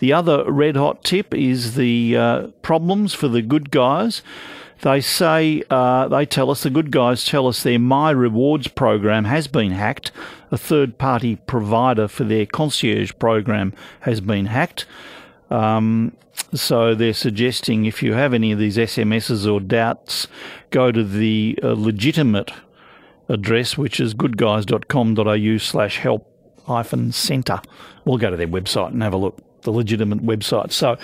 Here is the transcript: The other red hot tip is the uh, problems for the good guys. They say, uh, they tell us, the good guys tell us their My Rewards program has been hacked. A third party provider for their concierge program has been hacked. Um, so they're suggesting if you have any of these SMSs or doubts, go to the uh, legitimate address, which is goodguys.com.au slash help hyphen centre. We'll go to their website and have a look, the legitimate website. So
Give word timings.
The 0.00 0.12
other 0.12 0.50
red 0.50 0.76
hot 0.76 1.04
tip 1.04 1.34
is 1.34 1.74
the 1.74 2.16
uh, 2.16 2.46
problems 2.62 3.14
for 3.14 3.28
the 3.28 3.42
good 3.42 3.70
guys. 3.70 4.22
They 4.82 5.00
say, 5.00 5.64
uh, 5.70 6.06
they 6.06 6.24
tell 6.24 6.50
us, 6.50 6.62
the 6.62 6.70
good 6.70 6.92
guys 6.92 7.24
tell 7.24 7.48
us 7.48 7.62
their 7.62 7.80
My 7.80 8.10
Rewards 8.10 8.68
program 8.68 9.24
has 9.24 9.48
been 9.48 9.72
hacked. 9.72 10.12
A 10.52 10.58
third 10.58 10.98
party 10.98 11.36
provider 11.36 12.06
for 12.06 12.22
their 12.22 12.46
concierge 12.46 13.12
program 13.18 13.72
has 14.00 14.20
been 14.20 14.46
hacked. 14.46 14.86
Um, 15.50 16.16
so 16.54 16.94
they're 16.94 17.12
suggesting 17.12 17.86
if 17.86 18.02
you 18.02 18.12
have 18.14 18.32
any 18.32 18.52
of 18.52 18.58
these 18.60 18.76
SMSs 18.76 19.52
or 19.52 19.58
doubts, 19.60 20.28
go 20.70 20.92
to 20.92 21.02
the 21.02 21.58
uh, 21.62 21.72
legitimate 21.72 22.52
address, 23.28 23.76
which 23.76 23.98
is 23.98 24.14
goodguys.com.au 24.14 25.58
slash 25.58 25.98
help 25.98 26.32
hyphen 26.68 27.12
centre. 27.12 27.60
We'll 28.04 28.18
go 28.18 28.30
to 28.30 28.36
their 28.36 28.46
website 28.46 28.88
and 28.88 29.02
have 29.02 29.14
a 29.14 29.16
look, 29.16 29.38
the 29.62 29.72
legitimate 29.72 30.22
website. 30.22 30.70
So 30.70 30.98